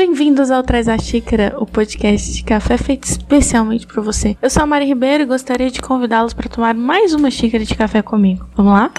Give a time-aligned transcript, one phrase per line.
[0.00, 4.34] Bem-vindos ao Traz a Xícara, o podcast de café feito especialmente para você.
[4.40, 7.74] Eu sou a Mari Ribeiro e gostaria de convidá-los para tomar mais uma xícara de
[7.74, 8.46] café comigo.
[8.56, 8.90] Vamos lá?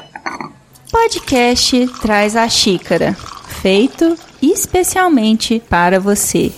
[0.91, 3.13] Podcast Traz a Xícara,
[3.47, 6.51] feito especialmente para você.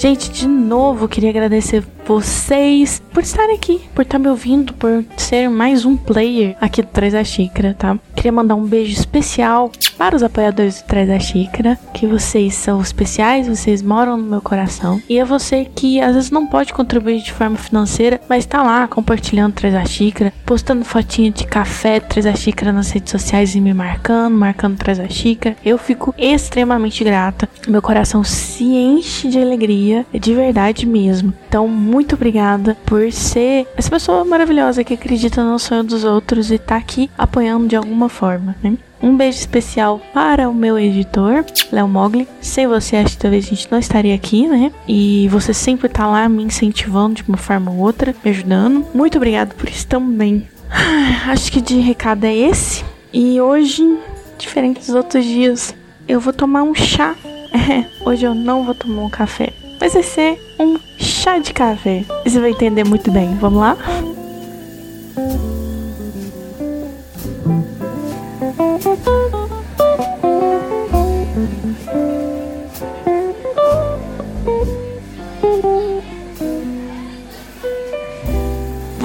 [0.00, 5.50] Gente, de novo queria agradecer vocês por estarem aqui, por estar me ouvindo, por ser
[5.50, 7.98] mais um player aqui do Traz a Xícara, tá?
[8.16, 12.80] Queria mandar um beijo especial para os apoiadores do Traz a Xícara, que vocês são
[12.80, 14.98] especiais, vocês moram no meu coração.
[15.06, 18.88] E é você que às vezes não pode contribuir de forma financeira, mas tá lá
[18.88, 23.60] compartilhando Traz a Xícara, postando fotinha de café, Traz a Xícara nas redes sociais e
[23.60, 25.54] me marcando, marcando Traz a Xícara.
[25.62, 27.46] Eu fico extremamente grata.
[27.68, 31.34] Meu coração se enche de alegria, de verdade mesmo.
[31.46, 36.56] Então, muito obrigada por ser essa pessoa maravilhosa que acredita no sonho dos outros e
[36.56, 38.78] tá aqui apoiando de alguma forma, né?
[39.02, 42.28] Um beijo especial para o meu editor, Léo Mogli.
[42.40, 44.70] Sem você, acho que talvez a gente não estaria aqui, né?
[44.86, 48.86] E você sempre tá lá me incentivando de uma forma ou outra, me ajudando.
[48.94, 50.46] Muito obrigado por isso também.
[51.26, 52.84] Acho que de recado é esse.
[53.12, 53.98] E hoje,
[54.38, 55.74] diferente dos outros dias,
[56.06, 57.14] eu vou tomar um chá.
[57.52, 62.04] É, hoje eu não vou tomar um café mas vai ser um chá de café.
[62.24, 63.34] Você vai entender muito bem.
[63.36, 63.76] Vamos lá?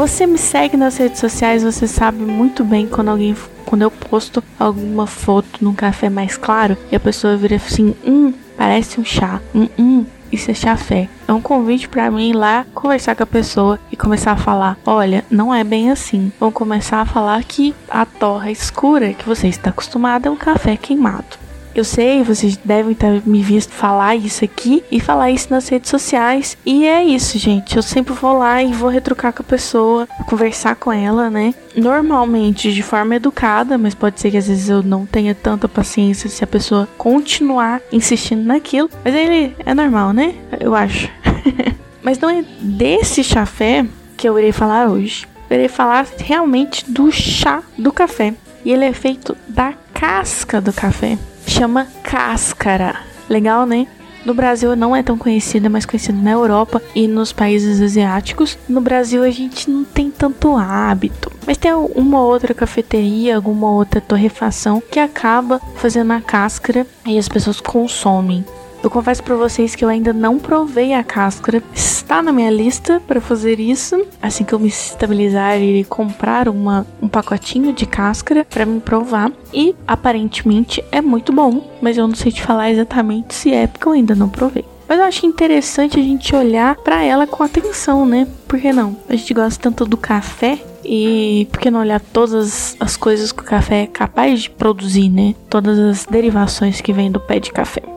[0.06, 4.44] Você me segue nas redes sociais, você sabe muito bem quando alguém quando eu posto
[4.60, 9.42] alguma foto num café mais claro e a pessoa vira assim, hum, parece um chá,
[9.54, 11.10] hum, hum, isso é chafé.
[11.28, 14.78] É um convite para mim ir lá conversar com a pessoa e começar a falar:
[14.86, 16.32] olha, não é bem assim.
[16.40, 20.78] Vamos começar a falar que a torra escura que você está acostumado é um café
[20.78, 21.45] queimado.
[21.76, 25.90] Eu sei, vocês devem ter me visto falar isso aqui e falar isso nas redes
[25.90, 26.58] sociais.
[26.66, 27.76] E é isso, gente.
[27.76, 31.54] Eu sempre vou lá e vou retrucar com a pessoa, conversar com ela, né?
[31.76, 36.30] Normalmente de forma educada, mas pode ser que às vezes eu não tenha tanta paciência
[36.30, 38.90] se a pessoa continuar insistindo naquilo.
[39.04, 40.34] Mas ele é normal, né?
[40.58, 41.10] Eu acho.
[42.02, 43.86] mas não é desse chafé
[44.16, 45.28] que eu irei falar hoje.
[45.50, 48.34] Eu irei falar realmente do chá do café.
[48.64, 51.18] E ele é feito da casca do café
[51.52, 52.96] chama cáscara.
[53.30, 53.88] Legal, né?
[54.26, 58.58] No Brasil não é tão conhecida, mas conhecida na Europa e nos países asiáticos.
[58.68, 64.02] No Brasil a gente não tem tanto hábito, mas tem uma outra cafeteria, alguma outra
[64.02, 68.44] torrefação que acaba fazendo a cáscara e as pessoas consomem.
[68.86, 71.64] Eu confesso para vocês que eu ainda não provei a cáscara.
[71.74, 74.06] Está na minha lista para fazer isso.
[74.22, 79.32] Assim que eu me estabilizar, irei comprar uma, um pacotinho de cáscara para me provar.
[79.52, 83.88] E aparentemente é muito bom, mas eu não sei te falar exatamente se é porque
[83.88, 84.64] eu ainda não provei.
[84.88, 88.28] Mas eu acho interessante a gente olhar para ela com atenção, né?
[88.48, 88.96] Por que não?
[89.10, 93.42] A gente gosta tanto do café e por que não olhar todas as coisas que
[93.42, 95.34] o café é capaz de produzir, né?
[95.50, 97.95] Todas as derivações que vêm do pé de café.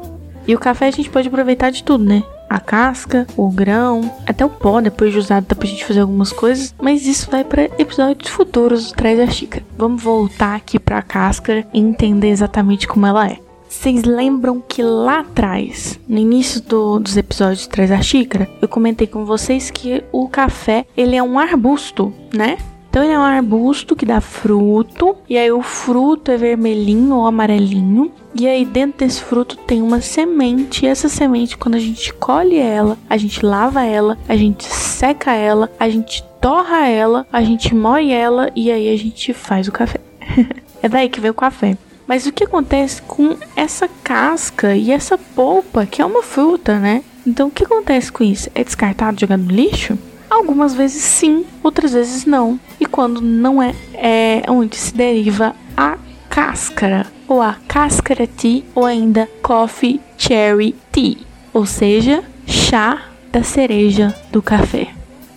[0.49, 2.25] E o café a gente pode aproveitar de tudo, né?
[2.49, 6.33] a casca, o grão, até o pó depois de usado dá pra gente fazer algumas
[6.33, 9.65] coisas, mas isso vai para episódios futuros do Traz da Xícara.
[9.77, 13.39] Vamos voltar aqui pra casca e entender exatamente como ela é.
[13.69, 18.69] Vocês lembram que lá atrás, no início do, dos episódios de Traz da Xícara, eu
[18.69, 22.57] comentei com vocês que o café ele é um arbusto, né?
[22.99, 27.27] Então ele é um arbusto que dá fruto, e aí o fruto é vermelhinho ou
[27.29, 32.13] amarelinho, e aí dentro desse fruto tem uma semente, e essa semente quando a gente
[32.15, 37.41] colhe ela, a gente lava ela, a gente seca ela, a gente torra ela, a
[37.41, 40.01] gente moe ela e aí a gente faz o café.
[40.83, 41.79] é daí que vem o café.
[42.05, 47.05] Mas o que acontece com essa casca e essa polpa, que é uma fruta, né?
[47.25, 48.51] Então o que acontece com isso?
[48.57, 49.97] É descartado, jogado no lixo?
[50.31, 52.59] Algumas vezes sim, outras vezes não.
[52.79, 55.97] E quando não é, é onde se deriva a
[56.29, 61.17] cáscara, ou a cáscara tea, ou ainda coffee cherry tea,
[61.53, 64.89] ou seja, chá da cereja do café.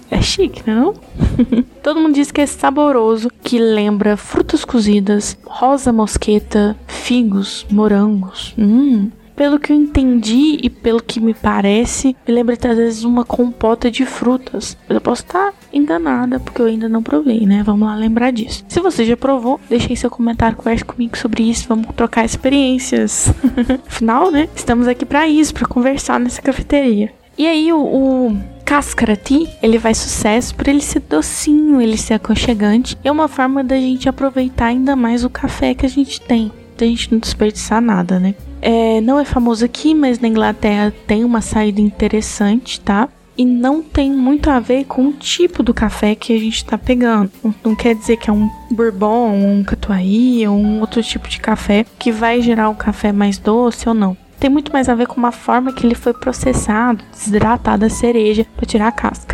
[0.10, 0.94] É chique, não?
[1.82, 8.54] Todo mundo diz que é saboroso, que lembra frutas cozidas, rosa mosqueta, figos, morangos.
[8.58, 9.10] Hum,
[9.42, 13.90] pelo que eu entendi e pelo que me parece, me lembra às vezes uma compota
[13.90, 14.78] de frutas.
[14.88, 17.64] Mas eu posso estar enganada, porque eu ainda não provei, né?
[17.64, 18.64] Vamos lá lembrar disso.
[18.68, 23.34] Se você já provou, deixe aí seu comentário, converse comigo sobre isso, vamos trocar experiências.
[23.88, 24.48] Afinal, né?
[24.56, 27.12] Estamos aqui para isso, para conversar nessa cafeteria.
[27.36, 32.14] E aí o, o Cáscara Tea, ele faz sucesso por ele ser docinho, ele ser
[32.14, 32.96] aconchegante.
[33.04, 36.52] É uma forma da gente aproveitar ainda mais o café que a gente tem.
[36.82, 38.34] Da gente não desperdiçar nada, né?
[38.60, 43.08] É, não é famoso aqui, mas na Inglaterra tem uma saída interessante, tá?
[43.38, 46.80] E não tem muito a ver com o tipo do café que a gente está
[46.80, 47.32] pegando.
[47.64, 51.86] Não, quer dizer que é um bourbon, um catuai ou um outro tipo de café
[52.00, 55.18] que vai gerar um café mais doce ou não tem muito mais a ver com
[55.18, 59.31] uma forma que ele foi processado, desidratado a cereja para tirar a casca.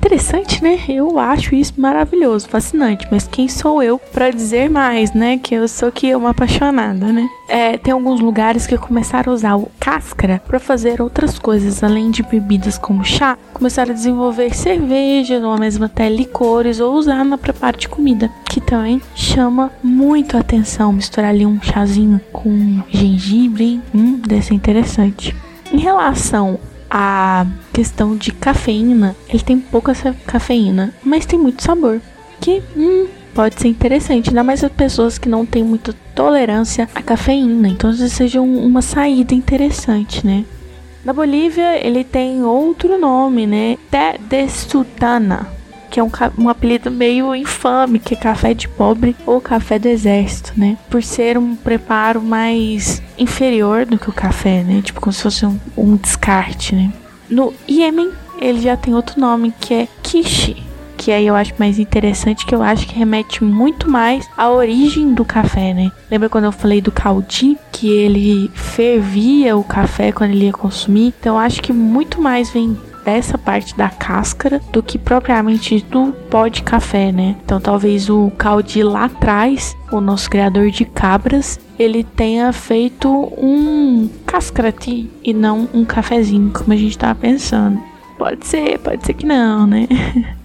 [0.00, 0.80] Interessante, né?
[0.88, 3.06] Eu acho isso maravilhoso, fascinante.
[3.10, 5.36] Mas quem sou eu para dizer mais, né?
[5.36, 7.28] Que eu sou que uma apaixonada, né?
[7.46, 12.10] É, tem alguns lugares que começaram a usar o cáscara para fazer outras coisas, além
[12.10, 17.36] de bebidas como chá, começaram a desenvolver cerveja ou mesmo até licores ou usar na
[17.36, 20.94] preparo de comida, que também chama muito a atenção.
[20.94, 23.82] Misturar ali um chazinho com gengibre, hein?
[23.94, 25.36] Hum, deve ser interessante.
[25.70, 26.58] Em relação
[26.90, 29.94] a questão de cafeína, ele tem pouca
[30.26, 32.00] cafeína, mas tem muito sabor.
[32.40, 37.02] Que hum, pode ser interessante, ainda mais as pessoas que não têm muita tolerância à
[37.02, 37.68] cafeína.
[37.68, 40.44] Então, isso seja um, uma saída interessante, né?
[41.04, 43.78] Na Bolívia, ele tem outro nome, né?
[43.90, 45.59] Té de Sultana
[45.90, 49.88] que é um, um apelido meio infame, que é café de pobre ou café do
[49.88, 50.78] exército, né?
[50.88, 54.80] Por ser um preparo mais inferior do que o café, né?
[54.82, 56.92] Tipo como se fosse um, um descarte, né?
[57.28, 58.10] No Iêmen,
[58.40, 60.56] ele já tem outro nome que é quiche,
[60.96, 65.14] que aí eu acho mais interessante, que eu acho que remete muito mais à origem
[65.14, 65.90] do café, né?
[66.10, 71.14] Lembra quando eu falei do caudi, que ele fervia o café quando ele ia consumir?
[71.18, 72.76] Então eu acho que muito mais vem
[73.14, 77.36] dessa parte da cáscara do que propriamente do pó de café, né?
[77.44, 84.08] Então talvez o Caldi lá atrás, o nosso criador de cabras, ele tenha feito um
[84.24, 87.80] cascrati e não um cafezinho, como a gente tava pensando.
[88.16, 89.88] Pode ser, pode ser que não, né?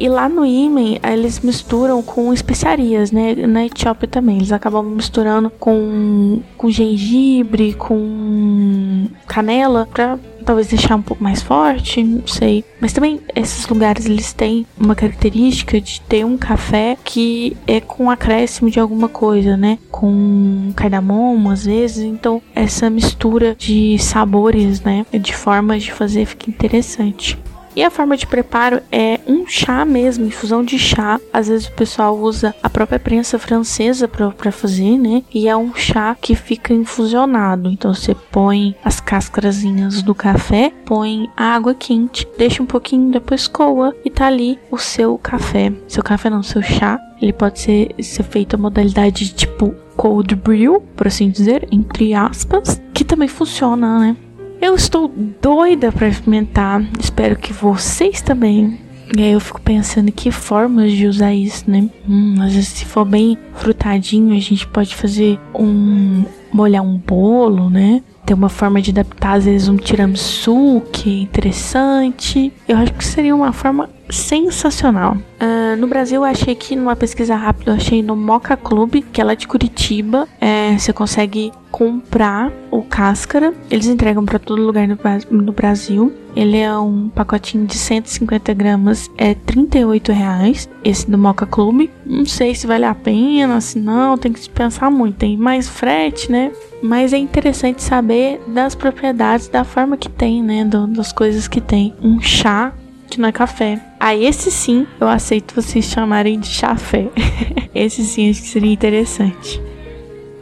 [0.00, 3.34] E lá no Imen, eles misturam com especiarias, né?
[3.34, 4.38] Na Etiópia também.
[4.38, 12.02] Eles acabam misturando com, com gengibre, com canela, pra talvez deixar um pouco mais forte,
[12.02, 12.64] não sei.
[12.80, 18.10] Mas também esses lugares eles têm uma característica de ter um café que é com
[18.10, 19.78] acréscimo de alguma coisa, né?
[19.90, 26.50] Com cardamomo às vezes, então essa mistura de sabores, né, de formas de fazer fica
[26.50, 27.38] interessante.
[27.74, 31.20] E a forma de preparo é um chá mesmo, infusão de chá.
[31.32, 35.22] Às vezes o pessoal usa a própria prensa francesa para fazer, né?
[35.32, 37.70] E é um chá que fica infusionado.
[37.70, 43.94] Então você põe as cascarazinhas do café, põe água quente, deixa um pouquinho, depois coa
[44.04, 45.72] e tá ali o seu café.
[45.86, 46.98] Seu café não, seu chá.
[47.20, 52.14] Ele pode ser, ser feito a modalidade de tipo cold brew, por assim dizer, entre
[52.14, 54.16] aspas, que também funciona, né?
[54.60, 56.82] Eu estou doida para experimentar.
[56.98, 58.78] Espero que vocês também.
[59.16, 61.88] E aí eu fico pensando que formas de usar isso, né?
[62.08, 67.70] Hum, às vezes se for bem frutadinho, a gente pode fazer um molhar um bolo,
[67.70, 68.02] né?
[68.24, 72.52] Ter uma forma de adaptar às vezes um tiramisu que é interessante.
[72.68, 75.16] Eu acho que seria uma forma sensacional.
[75.40, 79.20] Uh, no Brasil, eu achei que numa pesquisa rápida, eu achei no Moca Club, que
[79.20, 80.28] é lá de Curitiba.
[80.40, 83.54] É, você consegue comprar o cáscara.
[83.70, 86.12] Eles entregam para todo lugar no, Brasil.
[86.36, 90.68] Ele é um pacotinho de 150 gramas, é 38 reais.
[90.84, 91.88] Esse do Moca Club.
[92.04, 95.16] Não sei se vale a pena, se não, tem que pensar muito.
[95.16, 96.52] Tem mais frete, né?
[96.82, 100.66] Mas é interessante saber das propriedades, da forma que tem, né?
[100.66, 101.94] Do, das coisas que tem.
[102.02, 102.74] Um chá
[103.08, 103.80] que não é café.
[103.98, 107.08] Ah, esse sim eu aceito vocês chamarem de chafé.
[107.74, 109.69] esse sim acho que seria interessante.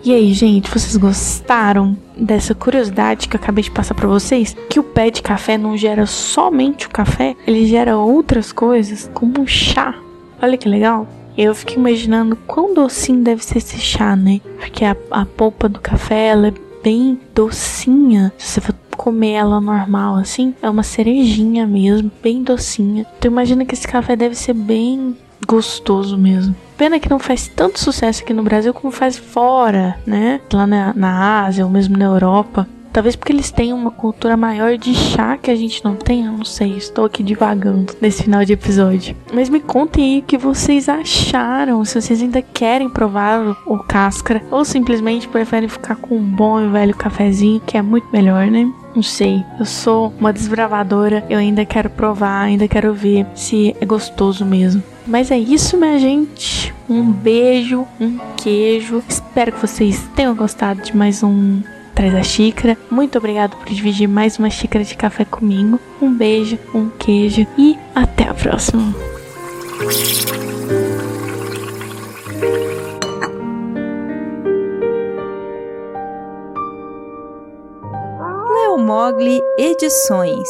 [0.05, 4.57] E aí, gente, vocês gostaram dessa curiosidade que eu acabei de passar para vocês?
[4.71, 9.47] Que o pé de café não gera somente o café, ele gera outras coisas, como
[9.47, 9.95] chá.
[10.41, 11.07] Olha que legal.
[11.37, 14.41] Eu fico imaginando quão docinho deve ser esse chá, né?
[14.59, 18.33] Porque a, a polpa do café ela é bem docinha.
[18.39, 23.07] Se você for comer ela normal assim, é uma cerejinha mesmo, bem docinha.
[23.19, 25.17] Então imagina que esse café deve ser bem
[25.47, 26.55] gostoso mesmo.
[26.77, 30.41] Pena que não faz tanto sucesso aqui no Brasil como faz fora, né?
[30.53, 32.67] Lá na, na Ásia ou mesmo na Europa.
[32.93, 36.33] Talvez porque eles tenham uma cultura maior de chá que a gente não tem, eu
[36.33, 36.77] não sei.
[36.77, 39.15] Estou aqui divagando nesse final de episódio.
[39.33, 41.85] Mas me contem aí o que vocês acharam.
[41.85, 46.61] Se vocês ainda querem provar o, o cáscara ou simplesmente preferem ficar com um bom
[46.61, 48.69] e velho cafezinho, que é muito melhor, né?
[48.95, 53.87] Não sei, eu sou uma desbravadora, eu ainda quero provar, ainda quero ver se é
[53.87, 54.83] gostoso mesmo.
[55.09, 56.73] Mas é isso, minha gente.
[56.89, 59.03] Um beijo, um queijo.
[59.09, 61.63] Espero que vocês tenham gostado de mais um
[61.95, 62.77] Traz a Xícara.
[62.91, 65.81] Muito obrigado por dividir mais uma xícara de café comigo.
[66.01, 68.95] Um beijo, um queijo e até a próxima.
[78.89, 80.49] Mogli Edições.